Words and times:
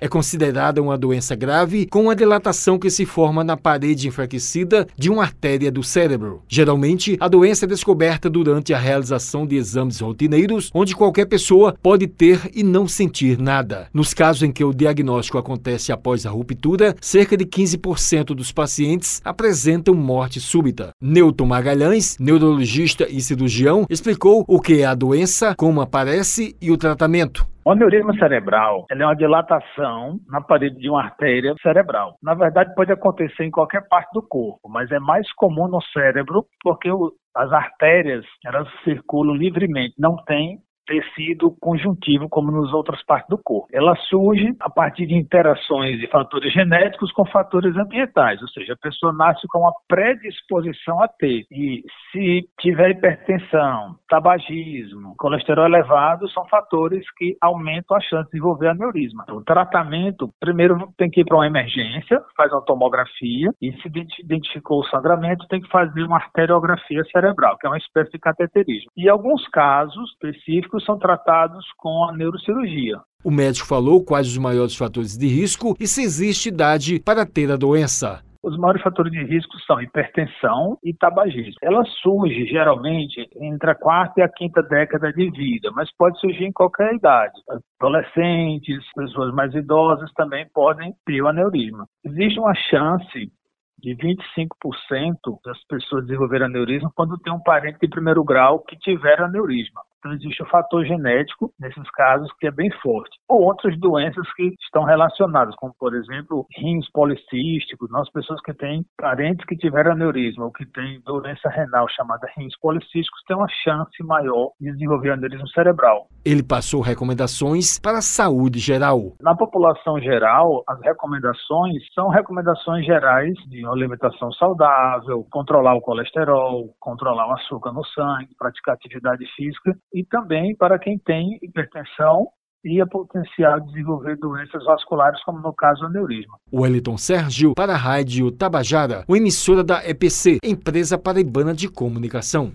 É 0.00 0.06
considerada 0.06 0.80
uma 0.80 0.96
doença 0.96 1.34
grave 1.34 1.86
com 1.86 2.02
uma 2.02 2.14
dilatação 2.14 2.78
que 2.78 2.88
se 2.88 3.04
forma 3.04 3.42
na 3.42 3.56
parede 3.56 4.06
enfraquecida 4.06 4.86
de 4.96 5.10
uma 5.10 5.24
artéria 5.24 5.72
do 5.72 5.82
cérebro. 5.82 6.42
Geralmente, 6.48 7.16
a 7.18 7.26
doença 7.26 7.64
é 7.64 7.68
descoberta 7.68 8.30
durante 8.30 8.72
a 8.72 8.78
realização 8.78 9.44
de 9.44 9.56
exames 9.56 9.98
rotineiros, 9.98 10.70
onde 10.72 10.94
qualquer 10.94 11.26
pessoa 11.26 11.74
pode 11.82 12.06
ter 12.06 12.48
e 12.54 12.62
não 12.62 12.86
sentir 12.86 13.38
nada. 13.38 13.88
Nos 13.92 14.14
casos 14.14 14.44
em 14.44 14.52
que 14.52 14.62
o 14.62 14.72
diagnóstico 14.72 15.36
acontece 15.36 15.90
após 15.90 16.24
a 16.24 16.30
ruptura, 16.30 16.94
cerca 17.00 17.36
de 17.36 17.44
15% 17.44 18.26
dos 18.26 18.52
pacientes 18.52 19.20
apresentam 19.24 19.94
morte 19.94 20.38
súbita. 20.38 20.90
Newton 21.02 21.46
Magalhães, 21.46 22.16
neurologista 22.20 23.04
e 23.10 23.20
cirurgião, 23.20 23.84
explicou 23.90 24.44
o 24.46 24.60
que 24.60 24.80
é 24.80 24.84
a 24.84 24.94
doença, 24.94 25.56
como 25.56 25.80
aparece 25.80 26.54
e 26.60 26.70
o 26.70 26.76
tratamento. 26.76 27.44
O 27.64 27.72
aneurisma 27.72 28.14
cerebral 28.14 28.86
é 28.90 28.94
uma 28.94 29.14
dilatação 29.14 30.18
na 30.26 30.40
parede 30.40 30.76
de 30.76 30.88
uma 30.88 31.02
artéria 31.02 31.54
cerebral. 31.62 32.16
Na 32.22 32.34
verdade, 32.34 32.74
pode 32.74 32.90
acontecer 32.92 33.44
em 33.44 33.50
qualquer 33.50 33.86
parte 33.88 34.10
do 34.12 34.22
corpo, 34.22 34.68
mas 34.68 34.90
é 34.90 34.98
mais 34.98 35.30
comum 35.34 35.68
no 35.68 35.82
cérebro 35.92 36.46
porque 36.62 36.90
o, 36.90 37.12
as 37.36 37.52
artérias 37.52 38.24
elas 38.44 38.68
circulam 38.84 39.36
livremente, 39.36 39.94
não 39.98 40.16
tem 40.24 40.58
tecido 40.88 41.54
conjuntivo 41.60 42.28
como 42.30 42.50
nas 42.50 42.72
outras 42.72 43.04
partes 43.04 43.28
do 43.28 43.38
corpo. 43.38 43.68
Ela 43.72 43.94
surge 44.08 44.56
a 44.58 44.70
partir 44.70 45.06
de 45.06 45.14
interações 45.14 46.00
de 46.00 46.06
fatores 46.08 46.52
genéticos 46.52 47.12
com 47.12 47.26
fatores 47.26 47.76
ambientais, 47.76 48.40
ou 48.40 48.48
seja, 48.48 48.72
a 48.72 48.76
pessoa 48.76 49.12
nasce 49.12 49.46
com 49.48 49.60
uma 49.60 49.72
predisposição 49.86 51.00
a 51.02 51.08
ter. 51.08 51.44
E 51.52 51.84
se 52.10 52.48
tiver 52.58 52.90
hipertensão, 52.90 53.96
tabagismo, 54.08 55.14
colesterol 55.18 55.66
elevado, 55.66 56.28
são 56.30 56.46
fatores 56.46 57.04
que 57.16 57.36
aumentam 57.40 57.96
a 57.96 58.00
chance 58.00 58.24
de 58.24 58.38
desenvolver 58.38 58.68
aneurisma. 58.68 59.24
Então, 59.24 59.36
o 59.36 59.44
tratamento, 59.44 60.30
primeiro 60.40 60.88
tem 60.96 61.10
que 61.10 61.20
ir 61.20 61.24
para 61.24 61.36
uma 61.36 61.46
emergência, 61.46 62.22
faz 62.34 62.50
uma 62.50 62.64
tomografia 62.64 63.50
e 63.60 63.72
se 63.72 63.88
identificou 64.20 64.80
o 64.80 64.86
sangramento, 64.86 65.46
tem 65.48 65.60
que 65.60 65.68
fazer 65.68 66.02
uma 66.04 66.16
arteriografia 66.16 67.04
cerebral, 67.12 67.58
que 67.58 67.66
é 67.66 67.70
uma 67.70 67.78
espécie 67.78 68.12
de 68.12 68.18
cateterismo. 68.18 68.90
E 68.96 69.08
alguns 69.08 69.46
casos 69.48 70.10
específicos 70.12 70.77
são 70.84 70.98
tratados 70.98 71.64
com 71.76 72.04
a 72.08 72.12
neurocirurgia. 72.12 73.00
O 73.24 73.30
médico 73.30 73.66
falou 73.66 74.04
quais 74.04 74.28
os 74.28 74.38
maiores 74.38 74.76
fatores 74.76 75.16
de 75.16 75.26
risco 75.26 75.76
e 75.80 75.86
se 75.86 76.02
existe 76.02 76.48
idade 76.48 77.00
para 77.00 77.26
ter 77.26 77.50
a 77.50 77.56
doença. 77.56 78.22
Os 78.40 78.56
maiores 78.56 78.80
fatores 78.82 79.12
de 79.12 79.24
risco 79.24 79.58
são 79.66 79.82
hipertensão 79.82 80.78
e 80.82 80.94
tabagismo. 80.94 81.54
Ela 81.60 81.84
surge 82.00 82.46
geralmente 82.46 83.28
entre 83.40 83.70
a 83.70 83.74
quarta 83.74 84.20
e 84.20 84.22
a 84.22 84.28
quinta 84.28 84.62
década 84.62 85.12
de 85.12 85.28
vida, 85.30 85.70
mas 85.72 85.90
pode 85.96 86.20
surgir 86.20 86.44
em 86.44 86.52
qualquer 86.52 86.94
idade. 86.94 87.34
Adolescentes, 87.80 88.84
pessoas 88.94 89.34
mais 89.34 89.52
idosas 89.54 90.10
também 90.14 90.46
podem 90.54 90.94
ter 91.04 91.20
o 91.20 91.26
aneurisma. 91.26 91.86
Existe 92.04 92.38
uma 92.38 92.54
chance 92.54 93.32
de 93.78 93.96
25% 93.96 95.38
das 95.44 95.62
pessoas 95.66 96.04
desenvolverem 96.06 96.46
aneurisma 96.46 96.90
quando 96.94 97.18
tem 97.18 97.32
um 97.32 97.42
parente 97.42 97.78
de 97.80 97.88
primeiro 97.88 98.24
grau 98.24 98.60
que 98.60 98.76
tiver 98.76 99.20
aneurisma. 99.20 99.80
Então, 99.98 100.12
existe 100.12 100.42
o 100.42 100.46
fator 100.46 100.84
genético, 100.84 101.52
nesses 101.58 101.90
casos, 101.90 102.30
que 102.38 102.46
é 102.46 102.50
bem 102.50 102.70
forte. 102.80 103.18
Ou 103.28 103.42
outras 103.42 103.78
doenças 103.80 104.26
que 104.34 104.54
estão 104.62 104.84
relacionadas, 104.84 105.54
como, 105.56 105.74
por 105.78 105.94
exemplo, 105.94 106.46
rins 106.56 106.88
policísticos. 106.92 107.90
Nós, 107.90 108.10
pessoas 108.12 108.40
que 108.42 108.54
têm 108.54 108.84
parentes 108.96 109.44
que 109.44 109.56
tiveram 109.56 109.92
aneurisma 109.92 110.44
ou 110.44 110.52
que 110.52 110.64
têm 110.66 111.00
doença 111.04 111.48
renal 111.48 111.88
chamada 111.88 112.28
rins 112.36 112.56
policísticos, 112.60 113.22
têm 113.26 113.36
uma 113.36 113.48
chance 113.48 114.02
maior 114.04 114.50
de 114.60 114.70
desenvolver 114.72 115.10
aneurisma 115.10 115.46
cerebral. 115.48 116.06
Ele 116.24 116.42
passou 116.42 116.80
recomendações 116.80 117.78
para 117.80 117.98
a 117.98 118.02
saúde 118.02 118.60
geral. 118.60 119.16
Na 119.20 119.34
população 119.34 120.00
geral, 120.00 120.62
as 120.68 120.80
recomendações 120.80 121.82
são 121.92 122.08
recomendações 122.08 122.86
gerais 122.86 123.34
de 123.48 123.64
uma 123.64 123.74
alimentação 123.74 124.30
saudável, 124.32 125.26
controlar 125.32 125.74
o 125.74 125.80
colesterol, 125.80 126.72
controlar 126.78 127.28
o 127.28 127.32
açúcar 127.32 127.72
no 127.72 127.84
sangue, 127.86 128.28
praticar 128.38 128.74
atividade 128.74 129.24
física 129.34 129.76
e 129.92 130.04
também 130.04 130.54
para 130.56 130.78
quem 130.78 130.98
tem 130.98 131.38
hipertensão 131.42 132.28
e 132.64 132.80
a 132.80 132.86
potencial 132.86 133.60
de 133.60 133.68
desenvolver 133.68 134.16
doenças 134.16 134.64
vasculares, 134.64 135.22
como 135.24 135.38
no 135.40 135.52
caso 135.52 135.84
aneurisma. 135.84 136.36
Wellington 136.52 136.96
Sérgio, 136.96 137.54
para 137.54 137.74
a 137.74 137.76
Rádio 137.76 138.30
Tabajara, 138.32 139.04
emissora 139.08 139.62
da 139.62 139.88
EPC, 139.88 140.38
Empresa 140.42 140.98
Paraibana 140.98 141.54
de 141.54 141.68
Comunicação. 141.68 142.52